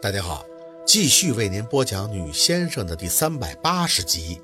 [0.00, 0.46] 大家好，
[0.86, 4.40] 继续为您播讲《女先生》的第三百八十集。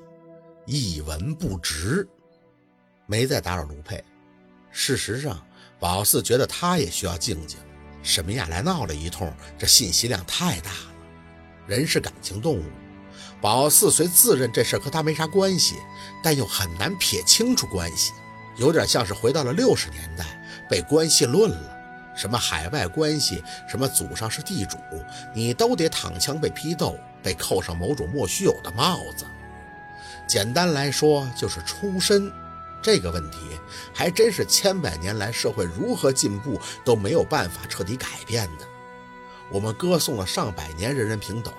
[0.65, 2.05] 一文不值，
[3.05, 4.03] 没再打扰卢佩。
[4.69, 5.41] 事实上，
[5.79, 7.57] 宝四觉得他也需要静静。
[8.03, 10.93] 沈明雅来闹了一通，这信息量太大了。
[11.65, 12.63] 人是感情动物，
[13.39, 15.75] 宝四虽自认这事和他没啥关系，
[16.21, 18.11] 但又很难撇清楚关系，
[18.57, 20.25] 有点像是回到了六十年代，
[20.69, 21.74] 被关系论了。
[22.15, 24.77] 什么海外关系，什么祖上是地主，
[25.33, 29.25] 你都得躺枪被批斗，被扣上某种莫须有的帽子。
[30.27, 32.31] 简单来说，就是出身。
[32.81, 33.37] 这个问题
[33.93, 38.65] 还真是千百年来社会如何进步都没有办法彻底改变的。
[39.51, 41.51] 我们歌颂了上百年人人平等，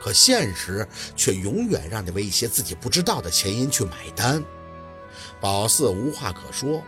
[0.00, 4.42] 可现实却永远让你为一些自己不知道的前因去买单。
[5.40, 6.82] 宝四无话可说。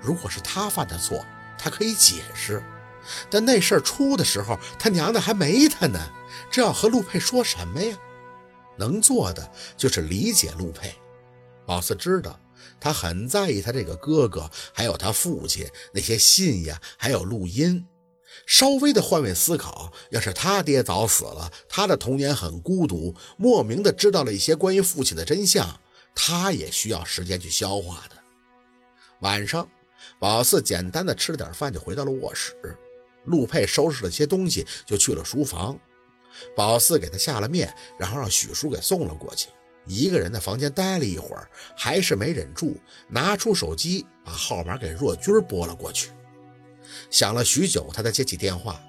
[0.00, 1.24] 如果是他犯的错，
[1.58, 2.62] 他可以解释，
[3.28, 5.98] 但那事儿出的时候，他娘的还没他呢，
[6.50, 7.98] 这要和陆佩说什么呀？
[8.76, 10.94] 能做的就是理解陆佩。
[11.66, 12.38] 宝四知道
[12.78, 17.84] 他很在意他这个哥哥，还有他父亲那些信呀，还有录音。
[18.46, 25.80] 稍微的换位思考，要是他爹早死了，他的童年很孤独，莫名的知道了一些关于父亲的真相，
[26.14, 28.16] 他也需要时间去消化的。
[29.20, 29.68] 晚上。
[30.18, 32.54] 宝四简单的吃了点饭，就回到了卧室。
[33.24, 35.78] 陆佩收拾了些东西，就去了书房。
[36.56, 39.48] 宝四给他下了面，然后让许叔给送了过去。
[39.86, 46.10] 一个人在房间待了一会儿，还是没忍住，拿出手机把号码给若君拨了过去。
[47.10, 48.80] 想了许久，他才接起电话，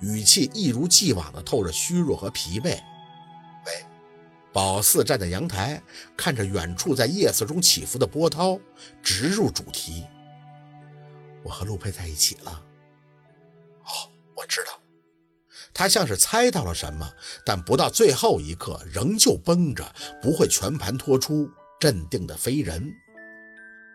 [0.00, 2.78] 语气一如既往的透着虚弱和疲惫。
[3.66, 3.84] 喂，
[4.52, 5.82] 宝四站在阳台，
[6.16, 8.58] 看着远处在夜色中起伏的波涛，
[9.02, 10.04] 直入主题。
[11.44, 12.50] 我和陆佩在一起了。
[13.84, 14.72] 哦，我知道。
[15.72, 17.08] 他像是猜到了什么，
[17.44, 21.50] 但不到最后一刻，仍旧绷着，不会全盘托出，
[21.80, 22.92] 镇定的非人。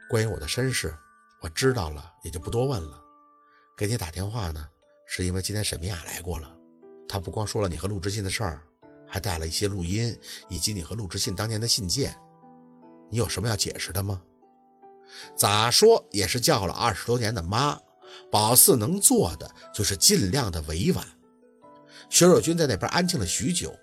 [0.09, 0.93] 关于我的身世，
[1.41, 3.01] 我知道了，也就不多问了。
[3.77, 4.67] 给你打电话呢，
[5.07, 6.53] 是因为今天沈明雅来过了。
[7.07, 8.61] 她不光说了你和陆之信的事儿，
[9.07, 10.15] 还带了一些录音，
[10.49, 12.13] 以及你和陆之信当年的信件。
[13.09, 14.21] 你有什么要解释的吗？
[15.35, 17.80] 咋说也是叫了二十多年的妈，
[18.31, 21.06] 宝四能做的就是尽量的委婉。
[22.09, 23.78] 薛若君在那边安静了许久，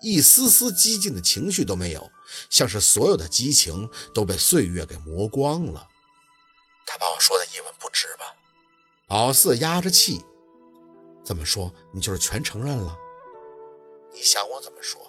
[0.00, 2.10] 一丝丝激进的情绪都没有，
[2.48, 5.86] 像是所有的激情都被岁月给磨光了。
[6.86, 8.24] 他把我说的一文不值吧？
[9.06, 10.20] 宝四压着气，
[11.24, 12.96] 这么说你就是全承认了？
[14.12, 15.00] 你想我怎么说？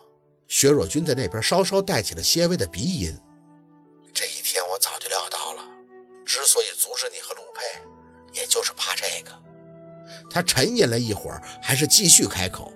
[0.47, 3.17] 薛若君在那边稍稍带起了些微的鼻音。
[6.31, 7.61] 之所以阻止你和陆佩，
[8.31, 9.37] 也就是怕这个。
[10.29, 12.71] 他沉吟了一会儿，还是继续开口：“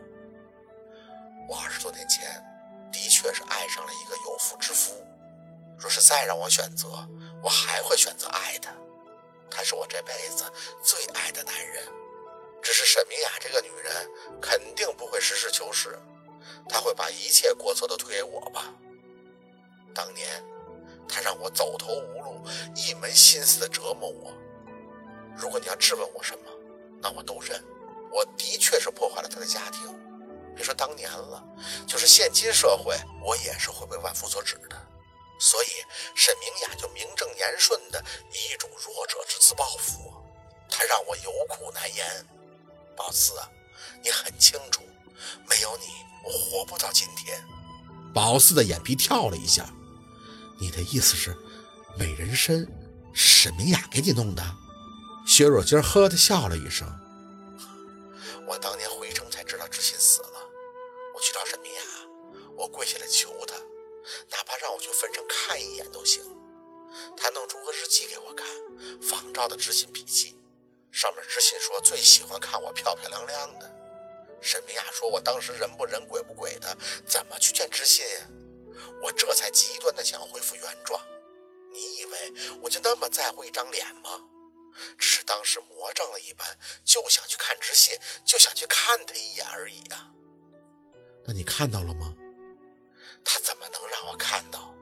[1.48, 2.44] 我二十多年前
[2.92, 5.02] 的确是爱上了一个有妇之夫。
[5.80, 6.90] 若是再让我选择，
[7.42, 8.74] 我还会选择爱他。
[9.50, 10.44] 他是我这辈子
[10.84, 11.82] 最爱的男人。
[12.62, 14.12] 只是沈明雅这个女人
[14.42, 15.98] 肯定不会实事求是，
[16.68, 18.66] 她会把一切过错都推给我吧。
[19.94, 20.28] 当年。”
[21.08, 22.42] 他让我走投无路，
[22.76, 24.34] 一门心思的折磨我。
[25.38, 26.52] 如果你要质问我什么，
[27.02, 27.64] 那我都认。
[28.12, 29.82] 我的确是破坏了他的家庭，
[30.56, 31.44] 别说当年了，
[31.86, 34.82] 就是现今社会，我也是会被万夫所指的。
[35.38, 35.68] 所以
[36.16, 38.02] 沈明雅就名正言顺的
[38.32, 40.24] 以一种弱者之姿报复我，
[40.70, 42.06] 他让我有苦难言。
[42.96, 43.34] 宝四，
[44.02, 44.82] 你很清楚，
[45.50, 45.88] 没有你，
[46.24, 47.44] 我活不到今天。
[48.14, 49.70] 宝四的眼皮跳了一下。
[50.58, 51.36] 你的意思是，
[51.98, 52.66] 美人参
[53.14, 54.44] 是沈明雅给你弄的？
[55.28, 56.88] 薛若君呵的笑了一声。
[58.48, 60.40] 我当年回城才知道知信死了，
[61.16, 61.82] 我去找沈明雅，
[62.56, 63.56] 我跪下来求她，
[64.30, 66.22] 哪怕让我去坟上看一眼都行。
[67.18, 68.46] 她弄出个日记给我看，
[69.02, 70.38] 仿照的知信笔记，
[70.92, 73.76] 上面知信说最喜欢看我漂漂亮亮的。
[74.42, 78.28] 沈明雅说我当时人不人鬼不鬼的，怎么去见知信呀？
[79.01, 81.01] 我这才极端的想恢复原状，
[81.74, 84.10] 你以为我就那么在乎一张脸吗？
[84.98, 86.45] 只是当时魔怔了一般，
[86.83, 90.12] 就想去看知信，就想去看他一眼而已啊。
[91.25, 92.13] 那你看到了吗？
[93.24, 94.75] 他怎么能让我看到？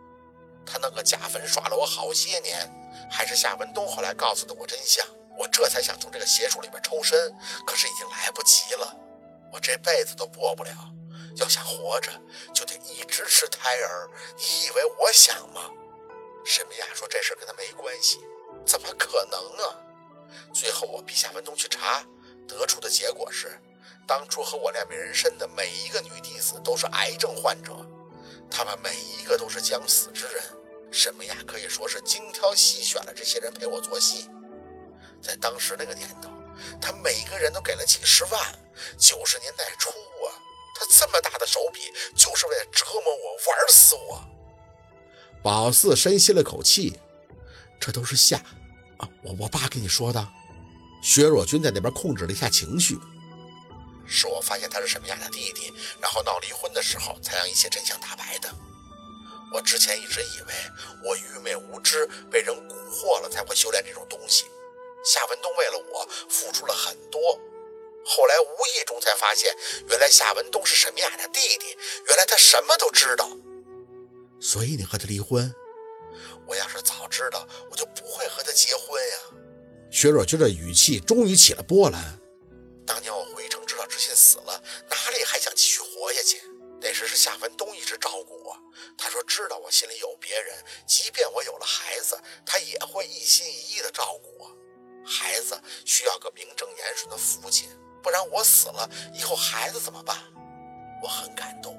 [0.65, 2.67] 他那个假坟耍了我好些年，
[3.11, 5.05] 还是夏文东后来告诉的我真相，
[5.37, 7.31] 我这才想从这个邪术里边抽身，
[7.65, 8.97] 可是已经来不及了，
[9.51, 10.71] 我这辈子都过不了。
[11.35, 12.11] 要想活着，
[12.53, 14.09] 就得一直吃胎儿。
[14.37, 15.69] 你以为我想吗？
[16.45, 18.19] 沈明雅说这事跟他没关系，
[18.65, 19.79] 怎么可能啊？
[20.53, 22.05] 最后我逼夏文东去查，
[22.47, 23.59] 得出的结果是，
[24.07, 27.73] 当初和我练美人参的每一个女弟子都是癌症患者，
[28.51, 30.43] 她们每一个都是将死之人。
[30.91, 34.29] 沈美雅可以说是精挑细选了这些人陪我做戏。
[35.21, 36.29] 在当时那个年头，
[36.79, 38.39] 他每个人都给了几十万。
[38.97, 40.29] 九十年代初啊，
[40.73, 44.23] 他这么大的手笔，就是为了折磨我、玩死我。
[45.41, 46.99] 宝四深吸了口气，
[47.79, 48.37] 这都是夏
[48.97, 50.27] 啊，我我爸跟你说的。
[51.01, 52.97] 薛若君在那边控制了一下情绪。
[54.05, 58.49] 是我发现他是沈美雅的弟弟，然后闹离婚的时候，才让一切真相大白的。
[59.53, 60.53] 我之前一直以为
[61.03, 64.45] 我愚昧无知，被人蛊惑了，才会修炼这种东西。
[65.05, 67.19] 夏文东为了我付出了很多，
[68.05, 69.55] 后来无意中才发现，
[69.89, 71.77] 原来夏文东是沈明雅的弟弟，
[72.07, 73.29] 原来他什么都知道。
[74.39, 75.53] 所以你和他离婚？
[76.45, 79.17] 我要是早知道，我就不会和他结婚呀。
[79.91, 82.19] 薛若君的语气终于起了波澜。
[82.85, 86.41] 当年我回城知道知信死了，哪里还想继续活下去？
[86.81, 88.57] 那时是夏文东一直照顾我，
[88.97, 90.53] 他说知道我心里有别人，
[90.85, 94.51] 即便我有了孩子，他也会一心一意的照顾我。
[95.05, 97.69] 孩子需要个名正言顺的父亲，
[98.03, 100.17] 不然我死了以后孩子怎么办？
[101.01, 101.75] 我很感动，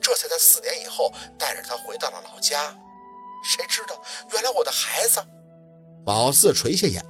[0.00, 2.76] 这才在四年以后带着他回到了老家。
[3.44, 4.00] 谁知道
[4.32, 5.20] 原来我的孩子……
[6.04, 7.04] 宝四垂下眼。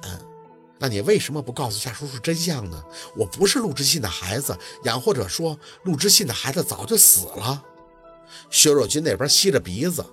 [0.79, 2.83] 那你为什么不告诉夏叔叔真相呢？
[3.15, 7.63] 我不是陆之信的孩子，养或者说陆之信的孩子早就死了。
[8.49, 10.05] 薛若君那边吸着鼻子。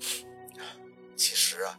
[1.16, 1.78] 其实啊，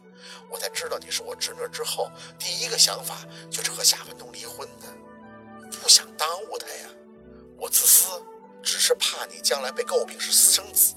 [0.50, 3.18] 我在知道你是我侄女之后，第一个想法
[3.50, 4.86] 就是和夏文东离婚的，
[5.82, 6.88] 不想耽误他呀。
[7.58, 8.06] 我自私，
[8.62, 10.94] 只是怕你将来被诟病是私生子。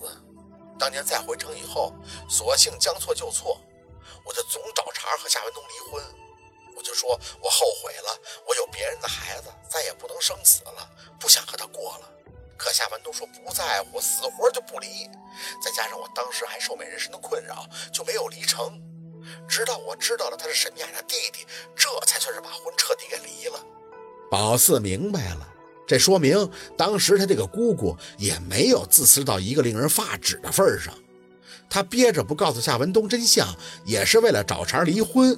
[0.78, 1.92] 当年再回城以后，
[2.30, 3.60] 索性将错就错，
[4.24, 6.04] 我就总找茬和夏文东离婚。
[6.76, 10.88] 我就说，我后悔了，我有别人的孩子，再也不能生子了，
[11.20, 12.12] 不想和他过了。
[12.56, 15.10] 可夏文东说不在乎，死活就不离。
[15.64, 18.80] 再加上我当时还受美人身的困扰，就没有离成。
[19.50, 23.66] 直到我知道了他是沈雅的弟弟，这才算是把婚彻底给离了。
[24.30, 25.48] 宝四明白了，
[25.88, 30.94] 这说明当时他这个姑姑也没有自私到一个令人发指的份上。
[31.70, 33.48] 他憋着不告诉夏文东真相，
[33.86, 35.38] 也是为了找茬离婚。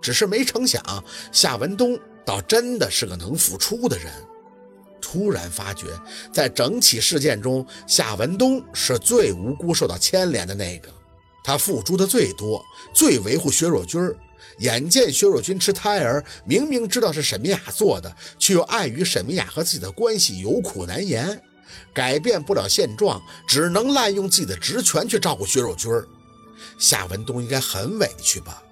[0.00, 0.82] 只是没成想，
[1.32, 4.06] 夏文东倒真的是个能付出的人。
[5.00, 5.86] 突然发觉，
[6.32, 10.88] 在整起事件中，夏文东是最无辜、受到牵连的那个。
[11.42, 12.62] 他付出的最多，
[12.94, 14.16] 最维护薛若君儿。
[14.58, 21.40] 眼见薛若君吃胎儿，明明知道是沈明雅做的，却又碍于沈明雅和自己的关系有苦难言，
[21.94, 26.06] 改变不了现状，只能滥用自己的职权去照顾薛若君儿。
[26.78, 28.62] 夏文东应该很委屈吧？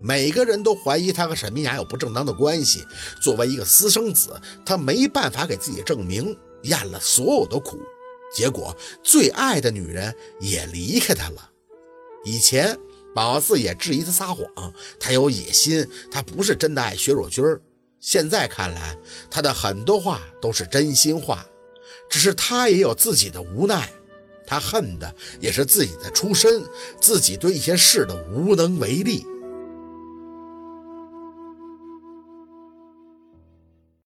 [0.00, 2.84] 每个人都怀疑他和沈明雅有不正当的关系。
[3.22, 7.78] 作为一个私生子，他没办法给自己证明，咽了所有的苦，
[8.34, 11.50] 结果最爱的女人也离开他了。
[12.22, 12.78] 以前
[13.14, 14.44] 宝四也质疑他撒谎，
[14.98, 17.44] 他有野心，他不是真的爱薛若君。
[18.00, 18.98] 现在看来，
[19.30, 21.46] 他的很多话都是真心话，
[22.10, 23.88] 只是他也有自己的无奈，
[24.46, 26.62] 他恨的也是自己的出身，
[27.00, 29.24] 自己对一些事的无能为力。